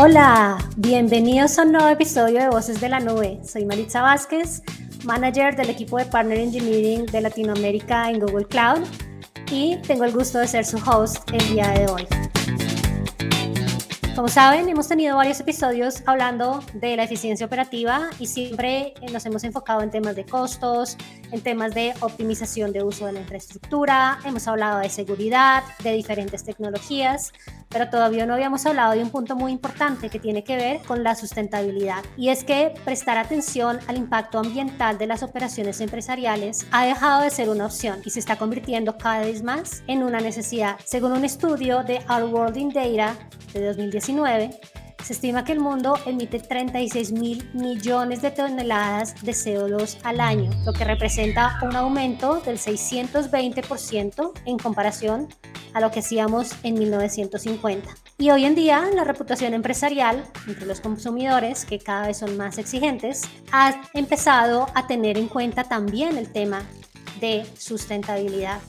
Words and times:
Hola, 0.00 0.58
bienvenidos 0.76 1.58
a 1.58 1.62
un 1.64 1.72
nuevo 1.72 1.88
episodio 1.88 2.38
de 2.38 2.48
Voces 2.48 2.80
de 2.80 2.88
la 2.88 3.00
Nube. 3.00 3.40
Soy 3.44 3.64
Maritza 3.64 4.00
Vázquez, 4.00 4.62
manager 5.04 5.56
del 5.56 5.70
equipo 5.70 5.98
de 5.98 6.04
Partner 6.04 6.38
Engineering 6.38 7.04
de 7.06 7.20
Latinoamérica 7.20 8.08
en 8.08 8.20
Google 8.20 8.46
Cloud 8.46 8.86
y 9.50 9.76
tengo 9.78 10.04
el 10.04 10.12
gusto 10.12 10.38
de 10.38 10.46
ser 10.46 10.64
su 10.64 10.76
host 10.76 11.28
el 11.32 11.48
día 11.52 11.68
de 11.70 11.90
hoy. 11.90 12.06
Como 14.14 14.28
saben, 14.28 14.68
hemos 14.68 14.86
tenido 14.86 15.16
varios 15.16 15.40
episodios 15.40 16.02
hablando 16.06 16.60
de 16.74 16.96
la 16.96 17.02
eficiencia 17.02 17.46
operativa 17.46 18.10
y 18.20 18.26
siempre 18.26 18.94
nos 19.12 19.26
hemos 19.26 19.42
enfocado 19.42 19.82
en 19.82 19.90
temas 19.90 20.14
de 20.14 20.24
costos, 20.24 20.96
en 21.30 21.40
temas 21.40 21.74
de 21.74 21.94
optimización 22.00 22.72
de 22.72 22.82
uso 22.82 23.06
de 23.06 23.12
la 23.12 23.20
infraestructura, 23.20 24.18
hemos 24.24 24.46
hablado 24.48 24.80
de 24.80 24.88
seguridad, 24.88 25.62
de 25.82 25.92
diferentes 25.92 26.44
tecnologías, 26.44 27.32
pero 27.68 27.90
todavía 27.90 28.26
no 28.26 28.34
habíamos 28.34 28.64
hablado 28.66 28.92
de 28.92 29.02
un 29.02 29.10
punto 29.10 29.36
muy 29.36 29.52
importante 29.52 30.08
que 30.08 30.18
tiene 30.18 30.44
que 30.44 30.56
ver 30.56 30.80
con 30.82 31.02
la 31.02 31.14
sustentabilidad. 31.14 32.02
Y 32.16 32.30
es 32.30 32.44
que 32.44 32.74
prestar 32.84 33.18
atención 33.18 33.78
al 33.86 33.96
impacto 33.96 34.38
ambiental 34.38 34.98
de 34.98 35.06
las 35.06 35.22
operaciones 35.22 35.80
empresariales 35.80 36.66
ha 36.70 36.86
dejado 36.86 37.22
de 37.22 37.30
ser 37.30 37.48
una 37.48 37.66
opción 37.66 38.00
y 38.04 38.10
se 38.10 38.20
está 38.20 38.36
convirtiendo 38.36 38.96
cada 38.96 39.20
vez 39.20 39.42
más 39.42 39.82
en 39.86 40.02
una 40.02 40.20
necesidad. 40.20 40.78
Según 40.84 41.12
un 41.12 41.24
estudio 41.24 41.82
de 41.82 42.00
Our 42.08 42.24
World 42.24 42.56
in 42.56 42.70
Data 42.70 43.16
de 43.52 43.66
2019, 43.66 44.50
se 45.02 45.12
estima 45.12 45.44
que 45.44 45.52
el 45.52 45.60
mundo 45.60 45.94
emite 46.06 46.38
36 46.38 47.12
mil 47.12 47.48
millones 47.54 48.22
de 48.22 48.30
toneladas 48.30 49.14
de 49.22 49.32
CO2 49.32 49.98
al 50.02 50.20
año, 50.20 50.50
lo 50.64 50.72
que 50.72 50.84
representa 50.84 51.58
un 51.62 51.76
aumento 51.76 52.40
del 52.40 52.58
620% 52.58 54.32
en 54.44 54.58
comparación 54.58 55.28
a 55.72 55.80
lo 55.80 55.90
que 55.90 56.00
hacíamos 56.00 56.50
en 56.62 56.74
1950. 56.74 57.88
Y 58.18 58.30
hoy 58.30 58.44
en 58.44 58.54
día 58.54 58.88
la 58.94 59.04
reputación 59.04 59.54
empresarial 59.54 60.24
entre 60.46 60.66
los 60.66 60.80
consumidores, 60.80 61.64
que 61.64 61.78
cada 61.78 62.08
vez 62.08 62.18
son 62.18 62.36
más 62.36 62.58
exigentes, 62.58 63.22
ha 63.52 63.80
empezado 63.94 64.66
a 64.74 64.86
tener 64.86 65.16
en 65.18 65.28
cuenta 65.28 65.64
también 65.64 66.18
el 66.18 66.32
tema 66.32 66.62
de 67.20 67.46
sustentabilidad. 67.56 68.60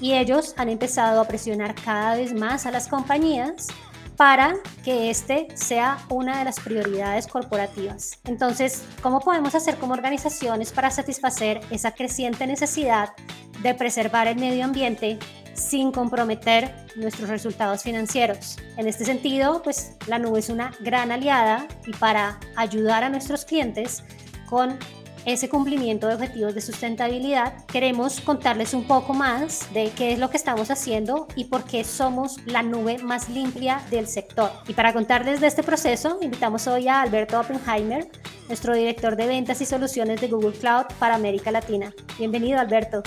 Y 0.00 0.14
ellos 0.14 0.54
han 0.56 0.68
empezado 0.68 1.20
a 1.20 1.28
presionar 1.28 1.74
cada 1.74 2.16
vez 2.16 2.32
más 2.34 2.66
a 2.66 2.70
las 2.70 2.88
compañías 2.88 3.68
para 4.16 4.54
que 4.84 5.10
este 5.10 5.48
sea 5.54 5.98
una 6.08 6.38
de 6.38 6.44
las 6.44 6.60
prioridades 6.60 7.26
corporativas. 7.26 8.18
Entonces, 8.24 8.84
¿cómo 9.02 9.20
podemos 9.20 9.54
hacer 9.54 9.76
como 9.76 9.94
organizaciones 9.94 10.72
para 10.72 10.90
satisfacer 10.90 11.60
esa 11.70 11.92
creciente 11.92 12.46
necesidad 12.46 13.14
de 13.62 13.74
preservar 13.74 14.28
el 14.28 14.36
medio 14.36 14.64
ambiente 14.64 15.18
sin 15.54 15.92
comprometer 15.92 16.74
nuestros 16.96 17.28
resultados 17.28 17.82
financieros. 17.82 18.58
En 18.76 18.86
este 18.86 19.04
sentido, 19.04 19.62
pues 19.62 19.96
la 20.06 20.18
nube 20.18 20.40
es 20.40 20.48
una 20.48 20.72
gran 20.80 21.12
aliada 21.12 21.66
y 21.86 21.92
para 21.92 22.38
ayudar 22.56 23.04
a 23.04 23.08
nuestros 23.08 23.44
clientes 23.44 24.02
con 24.48 24.78
ese 25.26 25.48
cumplimiento 25.48 26.06
de 26.06 26.14
objetivos 26.14 26.54
de 26.54 26.60
sustentabilidad, 26.60 27.64
queremos 27.66 28.20
contarles 28.20 28.74
un 28.74 28.84
poco 28.84 29.14
más 29.14 29.72
de 29.72 29.90
qué 29.96 30.12
es 30.12 30.18
lo 30.18 30.30
que 30.30 30.36
estamos 30.36 30.70
haciendo 30.70 31.26
y 31.34 31.44
por 31.44 31.64
qué 31.64 31.84
somos 31.84 32.36
la 32.46 32.62
nube 32.62 32.98
más 32.98 33.28
limpia 33.28 33.80
del 33.90 34.06
sector. 34.06 34.50
Y 34.68 34.74
para 34.74 34.92
contarles 34.92 35.40
de 35.40 35.46
este 35.46 35.62
proceso, 35.62 36.18
invitamos 36.20 36.66
hoy 36.66 36.88
a 36.88 37.00
Alberto 37.00 37.40
Oppenheimer, 37.40 38.06
nuestro 38.48 38.74
director 38.74 39.16
de 39.16 39.26
ventas 39.26 39.60
y 39.60 39.66
soluciones 39.66 40.20
de 40.20 40.28
Google 40.28 40.52
Cloud 40.52 40.84
para 40.98 41.14
América 41.14 41.50
Latina. 41.50 41.92
Bienvenido, 42.18 42.60
Alberto. 42.60 43.02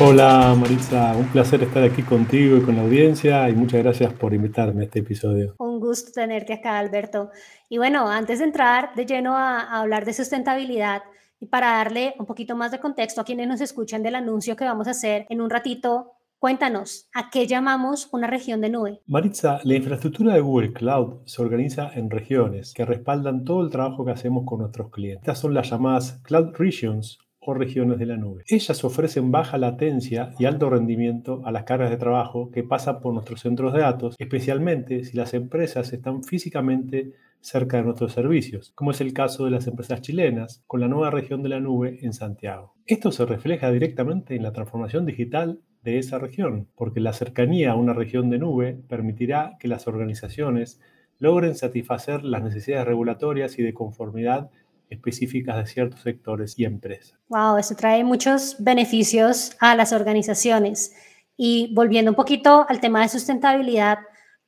Hola 0.00 0.56
Maritza, 0.58 1.14
un 1.16 1.28
placer 1.28 1.62
estar 1.62 1.84
aquí 1.84 2.02
contigo 2.02 2.56
y 2.56 2.62
con 2.62 2.76
la 2.76 2.82
audiencia 2.82 3.48
y 3.48 3.54
muchas 3.54 3.82
gracias 3.82 4.12
por 4.12 4.34
invitarme 4.34 4.82
a 4.82 4.84
este 4.86 4.98
episodio. 4.98 5.54
Gusto 5.82 6.12
tenerte 6.12 6.52
acá, 6.52 6.78
Alberto. 6.78 7.30
Y 7.68 7.76
bueno, 7.76 8.08
antes 8.08 8.38
de 8.38 8.44
entrar 8.44 8.94
de 8.94 9.04
lleno 9.04 9.36
a, 9.36 9.80
hablar 9.80 10.04
de 10.04 10.12
sustentabilidad 10.12 11.02
y 11.40 11.46
para 11.46 11.72
darle 11.72 12.14
un 12.20 12.26
poquito 12.26 12.54
más 12.54 12.70
de 12.70 12.78
contexto 12.78 13.20
a 13.20 13.24
quienes 13.24 13.48
nos 13.48 13.60
escuchan 13.60 14.00
del 14.00 14.14
anuncio 14.14 14.54
que 14.54 14.64
vamos 14.64 14.86
a 14.86 14.92
hacer 14.92 15.26
en 15.28 15.40
un 15.40 15.50
ratito, 15.50 16.12
cuéntanos, 16.38 17.08
¿a 17.12 17.30
qué 17.30 17.48
llamamos 17.48 18.08
una 18.12 18.28
región 18.28 18.60
de 18.60 18.70
nube? 18.70 19.00
Maritza, 19.08 19.58
la 19.64 19.74
infraestructura 19.74 20.34
de 20.34 20.40
Google 20.40 20.72
Cloud 20.72 21.22
se 21.26 21.42
organiza 21.42 21.90
en 21.94 22.10
regiones 22.10 22.74
que 22.74 22.84
respaldan 22.84 23.44
todo 23.44 23.62
el 23.62 23.70
trabajo 23.70 24.04
que 24.04 24.12
hacemos 24.12 24.44
con 24.46 24.60
nuestros 24.60 24.88
clientes. 24.92 25.22
Estas 25.22 25.40
son 25.40 25.52
las 25.52 25.68
llamadas 25.68 26.20
Cloud 26.22 26.54
Regions 26.54 27.18
o 27.44 27.54
regiones 27.54 27.98
de 27.98 28.06
la 28.06 28.16
nube. 28.16 28.44
Ellas 28.46 28.84
ofrecen 28.84 29.30
baja 29.32 29.58
latencia 29.58 30.30
y 30.38 30.44
alto 30.44 30.70
rendimiento 30.70 31.42
a 31.44 31.50
las 31.50 31.64
cargas 31.64 31.90
de 31.90 31.96
trabajo 31.96 32.50
que 32.50 32.62
pasan 32.62 33.00
por 33.00 33.12
nuestros 33.12 33.40
centros 33.40 33.72
de 33.72 33.80
datos, 33.80 34.14
especialmente 34.18 35.04
si 35.04 35.16
las 35.16 35.34
empresas 35.34 35.92
están 35.92 36.22
físicamente 36.22 37.12
cerca 37.40 37.78
de 37.78 37.82
nuestros 37.82 38.12
servicios, 38.12 38.70
como 38.76 38.92
es 38.92 39.00
el 39.00 39.12
caso 39.12 39.44
de 39.44 39.50
las 39.50 39.66
empresas 39.66 40.00
chilenas 40.00 40.62
con 40.68 40.80
la 40.80 40.86
nueva 40.86 41.10
región 41.10 41.42
de 41.42 41.48
la 41.48 41.58
nube 41.58 41.98
en 42.02 42.12
Santiago. 42.12 42.74
Esto 42.86 43.10
se 43.10 43.26
refleja 43.26 43.70
directamente 43.72 44.36
en 44.36 44.44
la 44.44 44.52
transformación 44.52 45.04
digital 45.04 45.60
de 45.82 45.98
esa 45.98 46.20
región, 46.20 46.68
porque 46.76 47.00
la 47.00 47.12
cercanía 47.12 47.72
a 47.72 47.76
una 47.76 47.92
región 47.92 48.30
de 48.30 48.38
nube 48.38 48.78
permitirá 48.88 49.56
que 49.58 49.66
las 49.66 49.88
organizaciones 49.88 50.80
logren 51.18 51.56
satisfacer 51.56 52.22
las 52.24 52.42
necesidades 52.42 52.86
regulatorias 52.86 53.58
y 53.58 53.62
de 53.62 53.74
conformidad 53.74 54.50
específicas 54.92 55.56
de 55.56 55.66
ciertos 55.66 56.00
sectores 56.00 56.58
y 56.58 56.64
empresas. 56.64 57.18
Wow, 57.28 57.58
eso 57.58 57.74
trae 57.74 58.04
muchos 58.04 58.56
beneficios 58.58 59.56
a 59.60 59.74
las 59.74 59.92
organizaciones. 59.92 60.94
Y 61.36 61.72
volviendo 61.74 62.10
un 62.10 62.16
poquito 62.16 62.66
al 62.68 62.80
tema 62.80 63.02
de 63.02 63.08
sustentabilidad, 63.08 63.98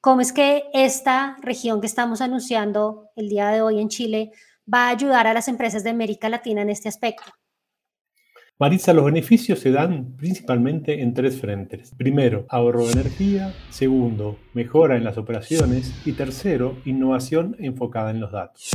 ¿cómo 0.01 0.21
es 0.21 0.33
que 0.33 0.65
esta 0.73 1.37
región 1.43 1.81
que 1.81 1.87
estamos 1.87 2.21
anunciando 2.21 3.11
el 3.17 3.29
día 3.29 3.49
de 3.49 3.63
hoy 3.63 3.81
en 3.81 3.89
Chile 3.89 4.33
va 4.73 4.87
a 4.87 4.91
ayudar 4.91 5.27
a 5.27 5.35
las 5.35 5.49
empresas 5.49 5.83
de 5.83 5.91
América 5.91 6.29
Latina 6.29 6.63
en 6.63 6.71
este 6.71 6.89
aspecto? 6.89 7.33
Marisa, 8.57 8.93
los 8.93 9.05
beneficios 9.05 9.59
se 9.59 9.73
dan 9.73 10.15
principalmente 10.17 11.03
en 11.03 11.13
tres 11.13 11.41
frentes. 11.41 11.93
Primero, 11.97 12.47
ahorro 12.49 12.87
de 12.87 12.93
energía. 12.93 13.53
Segundo, 13.71 14.39
mejora 14.53 14.97
en 14.97 15.03
las 15.03 15.19
operaciones. 15.19 15.93
Y 16.07 16.13
tercero, 16.13 16.77
innovación 16.85 17.57
enfocada 17.59 18.13
en 18.13 18.21
los 18.21 18.31
datos. 18.31 18.71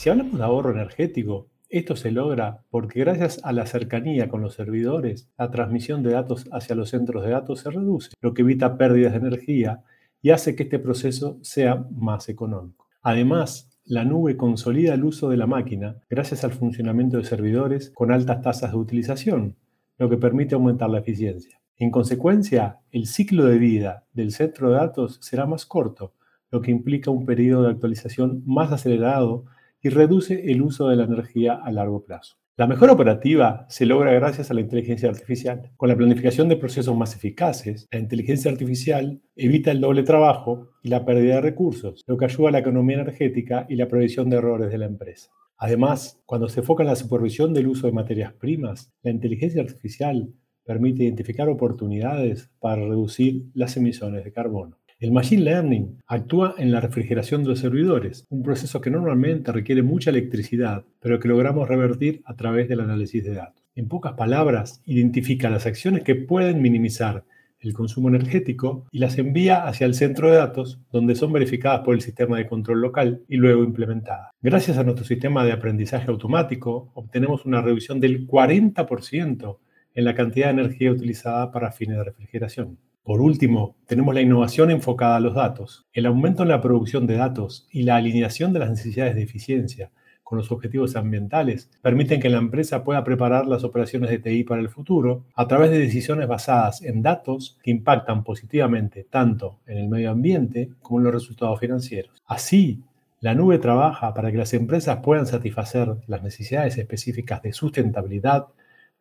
Si 0.00 0.08
hablamos 0.08 0.38
de 0.38 0.44
ahorro 0.44 0.70
energético, 0.70 1.50
esto 1.68 1.94
se 1.94 2.10
logra 2.10 2.64
porque 2.70 3.00
gracias 3.00 3.38
a 3.44 3.52
la 3.52 3.66
cercanía 3.66 4.30
con 4.30 4.40
los 4.40 4.54
servidores, 4.54 5.28
la 5.36 5.50
transmisión 5.50 6.02
de 6.02 6.12
datos 6.12 6.48
hacia 6.52 6.74
los 6.74 6.88
centros 6.88 7.22
de 7.22 7.32
datos 7.32 7.60
se 7.60 7.70
reduce, 7.70 8.12
lo 8.22 8.32
que 8.32 8.40
evita 8.40 8.78
pérdidas 8.78 9.12
de 9.12 9.18
energía 9.18 9.84
y 10.22 10.30
hace 10.30 10.56
que 10.56 10.62
este 10.62 10.78
proceso 10.78 11.38
sea 11.42 11.84
más 11.90 12.30
económico. 12.30 12.86
Además, 13.02 13.78
la 13.84 14.06
nube 14.06 14.38
consolida 14.38 14.94
el 14.94 15.04
uso 15.04 15.28
de 15.28 15.36
la 15.36 15.46
máquina 15.46 15.98
gracias 16.08 16.44
al 16.44 16.52
funcionamiento 16.52 17.18
de 17.18 17.24
servidores 17.24 17.90
con 17.90 18.10
altas 18.10 18.40
tasas 18.40 18.70
de 18.70 18.78
utilización, 18.78 19.56
lo 19.98 20.08
que 20.08 20.16
permite 20.16 20.54
aumentar 20.54 20.88
la 20.88 21.00
eficiencia. 21.00 21.60
En 21.76 21.90
consecuencia, 21.90 22.78
el 22.90 23.04
ciclo 23.04 23.44
de 23.44 23.58
vida 23.58 24.06
del 24.14 24.32
centro 24.32 24.70
de 24.70 24.76
datos 24.76 25.18
será 25.20 25.44
más 25.44 25.66
corto, 25.66 26.14
lo 26.50 26.62
que 26.62 26.70
implica 26.70 27.10
un 27.10 27.26
periodo 27.26 27.64
de 27.64 27.72
actualización 27.72 28.42
más 28.46 28.72
acelerado 28.72 29.44
y 29.82 29.88
reduce 29.88 30.50
el 30.50 30.62
uso 30.62 30.88
de 30.88 30.96
la 30.96 31.04
energía 31.04 31.54
a 31.54 31.72
largo 31.72 32.04
plazo. 32.04 32.36
La 32.60 32.66
mejora 32.66 32.92
operativa 32.92 33.64
se 33.70 33.86
logra 33.86 34.12
gracias 34.12 34.50
a 34.50 34.54
la 34.54 34.60
inteligencia 34.60 35.08
artificial. 35.08 35.70
Con 35.78 35.88
la 35.88 35.96
planificación 35.96 36.46
de 36.48 36.56
procesos 36.56 36.94
más 36.94 37.16
eficaces, 37.16 37.88
la 37.90 37.98
inteligencia 37.98 38.50
artificial 38.50 39.22
evita 39.34 39.70
el 39.70 39.80
doble 39.80 40.02
trabajo 40.02 40.68
y 40.82 40.90
la 40.90 41.06
pérdida 41.06 41.36
de 41.36 41.40
recursos, 41.40 42.02
lo 42.06 42.18
que 42.18 42.26
ayuda 42.26 42.50
a 42.50 42.52
la 42.52 42.58
economía 42.58 42.96
energética 42.96 43.64
y 43.68 43.76
la 43.76 43.88
previsión 43.88 44.28
de 44.28 44.36
errores 44.36 44.70
de 44.70 44.76
la 44.76 44.84
empresa. 44.84 45.30
Además, 45.56 46.20
cuando 46.26 46.50
se 46.50 46.60
enfoca 46.60 46.82
en 46.82 46.88
la 46.88 46.96
supervisión 46.96 47.54
del 47.54 47.66
uso 47.66 47.86
de 47.86 47.94
materias 47.94 48.34
primas, 48.34 48.92
la 49.02 49.10
inteligencia 49.10 49.62
artificial 49.62 50.34
permite 50.64 51.04
identificar 51.04 51.48
oportunidades 51.48 52.50
para 52.60 52.82
reducir 52.82 53.46
las 53.54 53.76
emisiones 53.76 54.22
de 54.22 54.32
carbono. 54.32 54.79
El 55.00 55.12
Machine 55.12 55.44
Learning 55.44 55.96
actúa 56.06 56.56
en 56.58 56.70
la 56.70 56.80
refrigeración 56.82 57.42
de 57.42 57.48
los 57.48 57.60
servidores, 57.60 58.26
un 58.28 58.42
proceso 58.42 58.82
que 58.82 58.90
normalmente 58.90 59.50
requiere 59.50 59.82
mucha 59.82 60.10
electricidad, 60.10 60.84
pero 61.00 61.18
que 61.18 61.26
logramos 61.26 61.66
revertir 61.66 62.20
a 62.26 62.36
través 62.36 62.68
del 62.68 62.80
análisis 62.80 63.24
de 63.24 63.32
datos. 63.32 63.64
En 63.74 63.88
pocas 63.88 64.12
palabras, 64.12 64.82
identifica 64.84 65.48
las 65.48 65.64
acciones 65.64 66.02
que 66.02 66.16
pueden 66.16 66.60
minimizar 66.60 67.24
el 67.60 67.72
consumo 67.72 68.10
energético 68.10 68.84
y 68.92 68.98
las 68.98 69.16
envía 69.16 69.66
hacia 69.66 69.86
el 69.86 69.94
centro 69.94 70.30
de 70.30 70.36
datos, 70.36 70.78
donde 70.92 71.14
son 71.14 71.32
verificadas 71.32 71.80
por 71.80 71.94
el 71.94 72.02
sistema 72.02 72.36
de 72.36 72.46
control 72.46 72.82
local 72.82 73.22
y 73.26 73.38
luego 73.38 73.64
implementadas. 73.64 74.32
Gracias 74.42 74.76
a 74.76 74.84
nuestro 74.84 75.06
sistema 75.06 75.46
de 75.46 75.52
aprendizaje 75.52 76.10
automático, 76.10 76.90
obtenemos 76.92 77.46
una 77.46 77.62
reducción 77.62 78.00
del 78.00 78.26
40% 78.26 79.56
en 79.94 80.04
la 80.04 80.14
cantidad 80.14 80.48
de 80.48 80.60
energía 80.60 80.92
utilizada 80.92 81.50
para 81.50 81.72
fines 81.72 81.96
de 81.96 82.04
refrigeración. 82.04 82.76
Por 83.10 83.22
último, 83.22 83.74
tenemos 83.86 84.14
la 84.14 84.20
innovación 84.20 84.70
enfocada 84.70 85.16
a 85.16 85.20
los 85.20 85.34
datos. 85.34 85.84
El 85.92 86.06
aumento 86.06 86.44
en 86.44 86.48
la 86.48 86.60
producción 86.60 87.08
de 87.08 87.16
datos 87.16 87.66
y 87.72 87.82
la 87.82 87.96
alineación 87.96 88.52
de 88.52 88.60
las 88.60 88.70
necesidades 88.70 89.16
de 89.16 89.24
eficiencia 89.24 89.90
con 90.22 90.38
los 90.38 90.52
objetivos 90.52 90.94
ambientales, 90.94 91.68
permiten 91.82 92.20
que 92.20 92.28
la 92.28 92.38
empresa 92.38 92.84
pueda 92.84 93.02
preparar 93.02 93.48
las 93.48 93.64
operaciones 93.64 94.10
de 94.10 94.20
TI 94.20 94.44
para 94.44 94.60
el 94.60 94.68
futuro 94.68 95.24
a 95.34 95.48
través 95.48 95.72
de 95.72 95.80
decisiones 95.80 96.28
basadas 96.28 96.82
en 96.82 97.02
datos 97.02 97.58
que 97.64 97.72
impactan 97.72 98.22
positivamente 98.22 99.02
tanto 99.02 99.58
en 99.66 99.78
el 99.78 99.88
medio 99.88 100.12
ambiente 100.12 100.70
como 100.80 101.00
en 101.00 101.04
los 101.06 101.14
resultados 101.14 101.58
financieros. 101.58 102.22
Así, 102.26 102.84
la 103.18 103.34
nube 103.34 103.58
trabaja 103.58 104.14
para 104.14 104.30
que 104.30 104.38
las 104.38 104.54
empresas 104.54 105.00
puedan 105.02 105.26
satisfacer 105.26 105.96
las 106.06 106.22
necesidades 106.22 106.78
específicas 106.78 107.42
de 107.42 107.54
sustentabilidad 107.54 108.46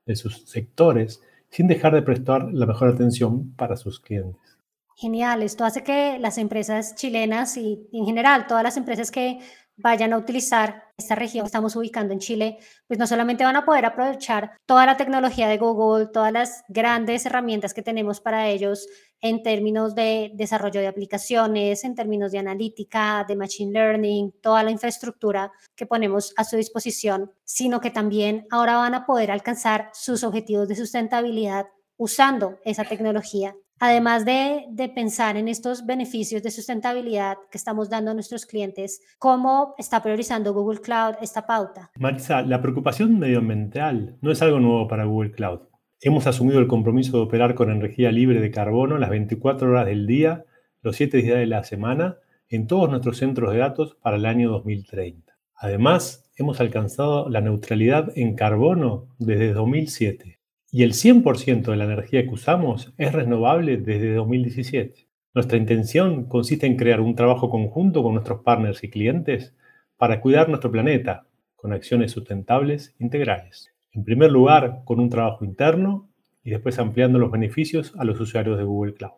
de 0.08 0.16
sus 0.16 0.50
sectores 0.50 1.22
sin 1.50 1.68
dejar 1.68 1.94
de 1.94 2.02
prestar 2.02 2.52
la 2.52 2.66
mejor 2.66 2.90
atención 2.90 3.54
para 3.56 3.76
sus 3.76 4.00
clientes. 4.00 4.58
Genial, 4.96 5.44
esto 5.44 5.64
hace 5.64 5.84
que 5.84 6.20
las 6.20 6.38
empresas 6.38 6.96
chilenas 6.96 7.56
y 7.58 7.88
en 7.94 8.06
general 8.06 8.48
todas 8.48 8.64
las 8.64 8.76
empresas 8.78 9.12
que 9.12 9.40
vayan 9.78 10.12
a 10.14 10.18
utilizar 10.18 10.89
esta 11.00 11.16
región 11.16 11.44
que 11.44 11.48
estamos 11.48 11.76
ubicando 11.76 12.14
en 12.14 12.20
Chile, 12.20 12.60
pues 12.88 13.00
no 13.00 13.08
solamente 13.08 13.44
van 13.44 13.56
a 13.56 13.66
poder 13.66 13.86
aprovechar 13.86 14.52
toda 14.66 14.86
la 14.86 14.98
tecnología 14.98 15.48
de 15.48 15.58
Google, 15.58 16.08
todas 16.08 16.32
las 16.32 16.64
grandes 16.68 17.26
herramientas 17.26 17.74
que 17.74 17.82
tenemos 17.82 18.22
para 18.22 18.48
ellos 18.48 18.88
en 19.22 19.44
términos 19.44 19.96
de 19.96 20.32
desarrollo 20.36 20.80
de 20.80 20.88
aplicaciones, 20.88 21.84
en 21.84 21.96
términos 21.96 22.32
de 22.32 22.40
analítica, 22.40 23.26
de 23.28 23.36
machine 23.36 23.72
learning, 23.72 24.32
toda 24.42 24.64
la 24.64 24.72
infraestructura 24.72 25.52
que 25.76 25.86
ponemos 25.86 26.34
a 26.38 26.44
su 26.44 26.56
disposición, 26.56 27.32
sino 27.44 27.82
que 27.82 27.92
también 27.92 28.46
ahora 28.52 28.78
van 28.78 28.94
a 28.94 29.06
poder 29.06 29.32
alcanzar 29.32 29.90
sus 29.94 30.24
objetivos 30.24 30.68
de 30.68 30.76
sustentabilidad 30.76 31.68
usando 31.98 32.60
esa 32.64 32.86
tecnología 32.86 33.56
además 33.80 34.26
de, 34.26 34.66
pensar 34.94 35.38
en 35.38 35.48
estos 35.48 35.86
beneficios 35.86 36.44
de 36.44 36.52
sustentabilidad 36.52 37.38
que 37.52 37.58
estamos 37.58 37.90
dando 37.90 38.12
a 38.12 38.14
nuestros 38.14 38.46
clientes, 38.46 39.02
¿cómo 39.18 39.76
está 39.78 40.04
priorizando 40.04 40.54
Google 40.54 40.82
Cloud 40.82 41.16
esta 41.22 41.46
pauta? 41.46 41.92
Marisa, 41.98 42.42
la 42.42 42.62
preocupación 42.62 43.18
medioambiental 43.20 44.18
no 44.22 44.32
es 44.32 44.42
algo 44.42 44.60
nuevo 44.60 44.88
para 44.88 45.06
Google 45.06 45.32
Cloud. 45.32 45.62
Hemos 46.02 46.28
asumido 46.28 46.60
el 46.60 46.68
compromiso 46.68 47.18
de 47.18 47.24
operar 47.24 47.56
con 47.56 47.70
energía 47.70 48.12
libre 48.12 48.40
de 48.40 48.52
carbono 48.52 48.98
las 48.98 49.10
24 49.10 49.70
horas 49.70 49.86
del 49.86 50.08
día, 50.08 50.46
los 50.82 50.96
7 50.96 51.18
días 51.18 51.38
de 51.38 51.46
la 51.46 51.64
semana, 51.64 52.18
en 52.48 52.68
todos 52.68 52.90
nuestros 52.90 53.18
centros 53.18 53.52
de 53.52 53.60
datos 53.60 53.98
para 54.02 54.18
el 54.18 54.26
año 54.26 54.50
2030. 54.50 55.34
Además, 55.56 56.32
hemos 56.38 56.62
alcanzado 56.62 57.30
la 57.30 57.42
neutralidad 57.42 58.12
en 58.16 58.36
carbono 58.36 59.08
desde 59.20 59.54
2007 59.54 60.39
y 60.72 60.84
el 60.84 60.94
100% 60.94 61.72
de 61.72 61.76
la 61.78 61.86
energía 61.86 62.24
que 62.24 62.30
usamos 62.30 62.94
es 62.98 63.12
renovable 63.12 63.78
desde 63.78 64.14
2017. 64.14 65.08
Nuestra 65.34 65.58
intención 65.58 66.26
consiste 66.26 66.68
en 66.68 66.76
crear 66.76 67.02
un 67.02 67.16
trabajo 67.16 67.50
conjunto 67.50 68.04
con 68.04 68.14
nuestros 68.14 68.42
partners 68.42 68.84
y 68.84 68.90
clientes 68.90 69.56
para 69.98 70.22
cuidar 70.22 70.50
nuestro 70.50 70.72
planeta 70.72 71.28
con 71.56 71.74
acciones 71.74 72.12
sustentables 72.12 72.96
integrales. 73.00 73.74
En 73.92 74.04
primer 74.04 74.32
lugar, 74.32 74.82
con 74.86 75.00
un 75.00 75.10
trabajo 75.10 75.44
interno 75.44 76.10
y 76.44 76.52
después 76.52 76.80
ampliando 76.80 77.20
los 77.20 77.32
beneficios 77.32 77.94
a 77.98 78.06
los 78.06 78.20
usuarios 78.20 78.58
de 78.58 78.64
Google 78.64 78.94
Cloud. 78.94 79.14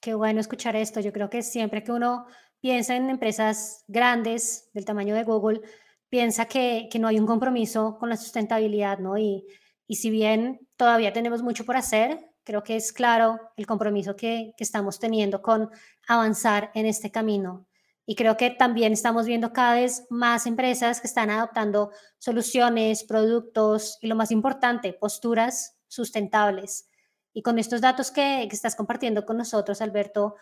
Qué 0.00 0.14
bueno 0.14 0.40
escuchar 0.40 0.74
esto. 0.74 1.00
Yo 1.00 1.12
creo 1.12 1.28
que 1.30 1.42
siempre 1.42 1.82
que 1.82 1.92
uno 1.92 2.26
piensa 2.60 2.96
en 2.96 3.10
empresas 3.10 3.84
grandes 3.88 4.70
del 4.72 4.84
tamaño 4.84 5.14
de 5.14 5.24
Google, 5.24 5.60
piensa 6.08 6.46
que, 6.46 6.88
que 6.90 6.98
no 6.98 7.08
hay 7.08 7.18
un 7.18 7.26
compromiso 7.26 7.98
con 7.98 8.08
la 8.08 8.16
sustentabilidad, 8.16 8.98
¿no? 8.98 9.18
Y 9.18 9.44
y 9.86 9.96
si 9.96 10.10
bien 10.10 10.66
todavía 10.76 11.12
tenemos 11.12 11.42
mucho 11.42 11.64
por 11.64 11.76
hacer, 11.76 12.32
creo 12.44 12.62
que 12.62 12.76
es 12.76 12.92
claro 12.92 13.40
el 13.56 13.66
compromiso 13.66 14.16
que, 14.16 14.52
estamos 14.58 14.98
teniendo 14.98 15.42
con 15.42 15.70
avanzar 16.06 16.70
en 16.74 16.86
este 16.86 17.10
camino. 17.10 17.66
Y 18.04 18.16
creo 18.16 18.36
que 18.36 18.50
también 18.50 18.92
estamos 18.92 19.26
viendo 19.26 19.52
cada 19.52 19.74
vez 19.74 20.06
más 20.10 20.46
empresas 20.46 21.00
que 21.00 21.06
están 21.06 21.30
adoptando 21.30 21.92
soluciones, 22.18 23.04
productos 23.04 23.98
y 24.00 24.08
lo 24.08 24.16
más 24.16 24.30
importante, 24.32 24.92
posturas 24.92 25.76
sustentables. 25.86 26.88
Y 27.32 27.42
con 27.42 27.58
estos 27.58 27.80
datos 27.80 28.10
que, 28.10 28.42
estás 28.44 28.74
compartiendo 28.74 29.24
con 29.24 29.36
nosotros, 29.36 29.80
Alberto, 29.80 30.34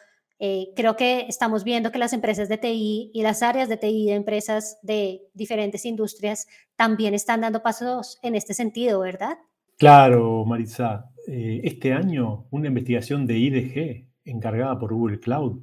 eh, 0.42 0.72
creo 0.74 0.96
que 0.96 1.26
estamos 1.28 1.64
viendo 1.64 1.92
que 1.92 1.98
las 1.98 2.14
empresas 2.14 2.48
de 2.48 2.56
TI 2.56 3.10
y 3.12 3.22
las 3.22 3.42
áreas 3.42 3.68
de 3.68 3.76
TI 3.76 4.06
de 4.06 4.14
empresas 4.14 4.78
de 4.82 5.20
diferentes 5.34 5.84
industrias 5.84 6.48
también 6.76 7.12
están 7.12 7.42
dando 7.42 7.62
pasos 7.62 8.18
en 8.22 8.34
este 8.34 8.54
sentido, 8.54 9.00
¿verdad? 9.00 9.36
Claro, 9.76 10.46
Marisa. 10.46 11.10
Eh, 11.28 11.60
este 11.64 11.92
año, 11.92 12.46
una 12.50 12.68
investigación 12.68 13.26
de 13.26 13.36
IDG 13.36 14.06
encargada 14.24 14.78
por 14.78 14.94
Google 14.94 15.20
Cloud 15.20 15.60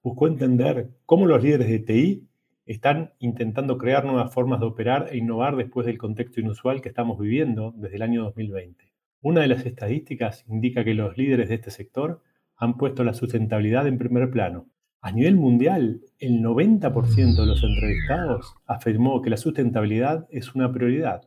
buscó 0.00 0.28
entender 0.28 0.90
cómo 1.06 1.26
los 1.26 1.42
líderes 1.42 1.68
de 1.68 1.80
TI 1.80 2.28
están 2.66 3.12
intentando 3.18 3.78
crear 3.78 4.04
nuevas 4.04 4.32
formas 4.32 4.60
de 4.60 4.66
operar 4.66 5.08
e 5.10 5.16
innovar 5.16 5.56
después 5.56 5.86
del 5.86 5.98
contexto 5.98 6.38
inusual 6.38 6.80
que 6.80 6.88
estamos 6.88 7.18
viviendo 7.18 7.72
desde 7.76 7.96
el 7.96 8.02
año 8.02 8.22
2020. 8.22 8.92
Una 9.22 9.40
de 9.40 9.48
las 9.48 9.66
estadísticas 9.66 10.44
indica 10.48 10.84
que 10.84 10.94
los 10.94 11.18
líderes 11.18 11.48
de 11.48 11.56
este 11.56 11.72
sector 11.72 12.22
han 12.60 12.76
puesto 12.76 13.02
la 13.02 13.14
sustentabilidad 13.14 13.86
en 13.86 13.98
primer 13.98 14.30
plano. 14.30 14.66
A 15.00 15.10
nivel 15.10 15.34
mundial, 15.36 16.02
el 16.18 16.42
90% 16.42 17.34
de 17.34 17.46
los 17.46 17.64
entrevistados 17.64 18.54
afirmó 18.66 19.22
que 19.22 19.30
la 19.30 19.38
sustentabilidad 19.38 20.28
es 20.30 20.54
una 20.54 20.70
prioridad 20.70 21.22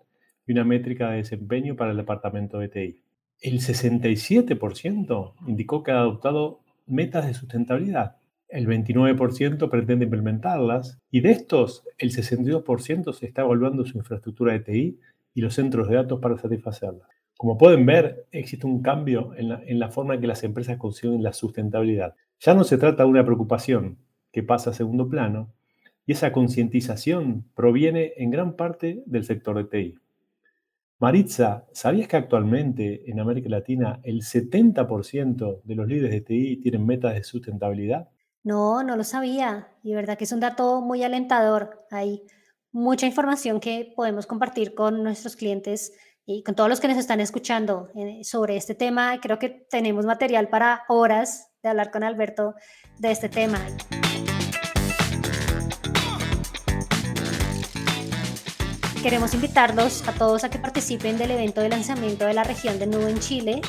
y 0.45 0.51
una 0.51 0.63
métrica 0.63 1.09
de 1.09 1.17
desempeño 1.17 1.75
para 1.75 1.91
el 1.91 1.97
departamento 1.97 2.59
de 2.59 2.69
TI. 2.69 3.01
El 3.41 3.59
67% 3.61 5.33
indicó 5.47 5.81
que 5.81 5.91
ha 5.91 6.01
adoptado 6.01 6.59
metas 6.85 7.25
de 7.25 7.33
sustentabilidad. 7.33 8.17
El 8.47 8.67
29% 8.67 9.69
pretende 9.71 10.05
implementarlas 10.05 10.99
y 11.09 11.21
de 11.21 11.31
estos, 11.31 11.83
el 11.97 12.11
62% 12.11 13.11
se 13.11 13.25
está 13.25 13.41
evaluando 13.41 13.85
su 13.85 13.97
infraestructura 13.97 14.53
de 14.53 14.59
TI 14.59 14.99
y 15.33 15.41
los 15.41 15.55
centros 15.55 15.89
de 15.89 15.95
datos 15.95 16.19
para 16.19 16.37
satisfacerlas. 16.37 17.09
Como 17.37 17.57
pueden 17.57 17.85
ver, 17.85 18.27
existe 18.31 18.65
un 18.65 18.81
cambio 18.81 19.33
en 19.35 19.79
la, 19.79 19.89
forma 19.89 20.15
en 20.15 20.21
que 20.21 20.27
las 20.27 20.43
empresas 20.43 20.77
consiguen 20.77 21.23
la 21.23 21.33
sustentabilidad. 21.33 22.15
Ya 22.39 22.53
no 22.53 22.63
se 22.63 22.77
trata 22.77 23.03
de 23.03 23.09
una 23.09 23.25
preocupación 23.25 23.97
que 24.31 24.43
pasa 24.43 24.69
a 24.69 24.73
segundo 24.73 25.09
plano, 25.09 25.51
y 26.05 26.11
esa 26.13 26.31
concientización 26.31 27.45
proviene 27.55 28.13
en 28.17 28.29
gran 28.29 28.55
parte 28.55 29.03
del 29.05 29.23
sector 29.23 29.57
de 29.57 29.63
TI. 29.65 29.99
Maritza, 30.99 31.65
¿sabías 31.73 32.07
que 32.07 32.17
actualmente 32.17 33.09
en 33.09 33.19
América 33.19 33.49
Latina 33.49 33.99
el 34.03 34.21
70% 34.21 35.61
de 35.63 35.75
los 35.75 35.87
líderes 35.87 36.11
de 36.11 36.21
TI 36.21 36.57
tienen 36.57 36.85
metas 36.85 37.13
de 37.13 37.23
sustentabilidad? 37.23 38.09
No, 38.43 38.83
no 38.83 38.95
lo 38.95 39.03
sabía. 39.03 39.67
Y 39.83 39.93
verdad 39.93 40.17
que 40.17 40.25
es 40.25 40.31
un 40.31 40.39
dato 40.39 40.81
muy 40.81 41.03
alentador. 41.03 41.85
Hay 41.91 42.23
mucha 42.71 43.05
información 43.05 43.59
que 43.59 43.93
podemos 43.95 44.25
compartir 44.25 44.75
con 44.75 45.03
nuestros 45.03 45.35
clientes 45.35 45.93
y 46.25 46.43
con 46.43 46.55
todos 46.55 46.69
los 46.69 46.79
que 46.79 46.87
nos 46.87 46.97
están 46.97 47.19
escuchando 47.19 47.89
eh, 47.95 48.21
sobre 48.23 48.55
este 48.55 48.75
tema. 48.75 49.19
Creo 49.21 49.39
que 49.39 49.49
tenemos 49.69 50.05
material 50.05 50.47
para 50.47 50.83
horas 50.87 51.49
de 51.61 51.69
hablar 51.69 51.91
con 51.91 52.03
Alberto 52.03 52.55
de 52.99 53.11
este 53.11 53.29
tema. 53.29 53.59
Queremos 59.01 59.33
invitarlos 59.33 60.07
a 60.07 60.13
todos 60.13 60.45
a 60.45 60.49
que 60.49 60.59
participen 60.59 61.17
del 61.17 61.31
evento 61.31 61.59
de 61.59 61.67
lanzamiento 61.67 62.25
de 62.25 62.33
la 62.33 62.45
región 62.45 62.79
de 62.79 62.87
Nube 62.87 63.09
en 63.09 63.19
Chile, 63.19 63.61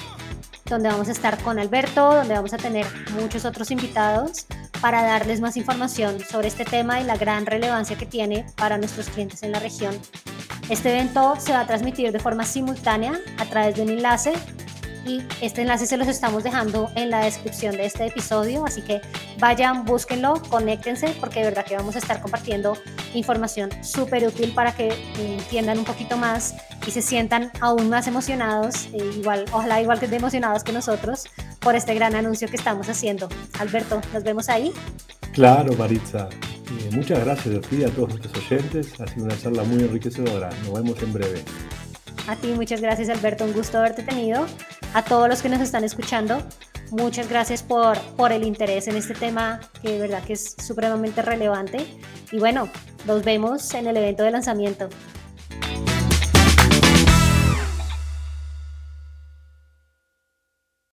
donde 0.67 0.89
vamos 0.89 1.09
a 1.09 1.13
estar 1.13 1.43
con 1.43 1.59
Alberto, 1.59 2.15
donde 2.15 2.35
vamos 2.35 2.55
a 2.55 2.57
tener 2.57 2.87
muchos 3.19 3.45
otros 3.45 3.73
invitados 3.73 4.47
para 4.81 5.03
darles 5.03 5.41
más 5.41 5.57
información 5.57 6.21
sobre 6.21 6.47
este 6.47 6.65
tema 6.65 7.01
y 7.01 7.05
la 7.05 7.17
gran 7.17 7.47
relevancia 7.47 7.99
que 7.99 8.07
tiene 8.07 8.47
para 8.57 8.79
nuestros 8.79 9.09
clientes 9.09 9.43
en 9.43 9.51
la 9.51 9.59
región. 9.59 9.99
Este 10.69 10.91
evento 10.91 11.35
se 11.39 11.53
va 11.53 11.61
a 11.61 11.67
transmitir 11.67 12.11
de 12.11 12.19
forma 12.19 12.45
simultánea 12.45 13.21
a 13.39 13.45
través 13.45 13.77
de 13.77 13.83
un 13.83 13.91
enlace 13.91 14.33
y 15.07 15.23
este 15.43 15.61
enlace 15.63 15.87
se 15.87 15.97
los 15.99 16.09
estamos 16.09 16.43
dejando 16.43 16.91
en 16.95 17.11
la 17.11 17.21
descripción 17.21 17.77
de 17.77 17.85
este 17.85 18.07
episodio, 18.07 18.65
así 18.65 18.81
que 18.81 19.03
vayan, 19.39 19.85
búsquenlo, 19.85 20.41
conéctense 20.49 21.15
porque 21.21 21.41
de 21.41 21.47
verdad 21.47 21.67
que 21.67 21.77
vamos 21.77 21.97
a 21.97 21.99
estar 21.99 22.23
compartiendo 22.23 22.79
información 23.13 23.71
súper 23.83 24.27
útil 24.27 24.53
para 24.55 24.73
que 24.73 24.95
entiendan 25.19 25.79
un 25.79 25.85
poquito 25.85 26.17
más 26.17 26.55
y 26.87 26.91
se 26.91 27.03
sientan 27.03 27.51
aún 27.61 27.91
más 27.91 28.07
emocionados, 28.07 28.89
e 28.95 29.05
igual, 29.19 29.45
ojalá 29.53 29.83
igual 29.83 30.01
que 30.01 30.07
emocionados 30.07 30.65
que 30.65 30.73
nosotros 30.73 31.25
por 31.61 31.75
este 31.75 31.95
gran 31.95 32.15
anuncio 32.15 32.49
que 32.49 32.57
estamos 32.57 32.89
haciendo. 32.89 33.29
Alberto, 33.59 34.01
nos 34.13 34.23
vemos 34.23 34.49
ahí. 34.49 34.73
Claro, 35.33 35.73
Maritza. 35.75 36.29
Muchas 36.95 37.25
gracias, 37.25 37.55
Sofía, 37.57 37.89
a 37.89 37.91
todos 37.91 38.11
nuestros 38.11 38.37
oyentes. 38.37 39.01
Ha 39.01 39.07
sido 39.09 39.25
una 39.25 39.37
charla 39.37 39.65
muy 39.65 39.83
enriquecedora. 39.83 40.49
Nos 40.65 40.75
vemos 40.75 41.03
en 41.03 41.13
breve. 41.13 41.43
A 42.29 42.37
ti, 42.37 42.53
muchas 42.53 42.81
gracias, 42.81 43.09
Alberto. 43.09 43.45
Un 43.45 43.53
gusto 43.53 43.79
haberte 43.79 44.05
tenido. 44.05 44.47
A 44.95 45.03
todos 45.03 45.29
los 45.29 45.43
que 45.43 45.49
nos 45.49 45.61
están 45.61 45.83
escuchando, 45.83 46.41
muchas 46.93 47.29
gracias 47.29 47.65
por, 47.65 47.99
por 48.17 48.31
el 48.31 48.45
interés 48.45 48.87
en 48.87 48.97
este 48.97 49.15
tema, 49.15 49.61
que 49.83 49.95
de 49.95 49.99
verdad 49.99 50.23
que 50.23 50.35
es 50.35 50.55
supremamente 50.65 51.21
relevante. 51.21 51.85
Y 52.31 52.39
bueno, 52.39 52.69
nos 53.09 53.25
vemos 53.25 53.75
en 53.75 53.89
el 53.89 53.97
evento 53.97 54.23
de 54.23 54.31
lanzamiento. 54.31 54.89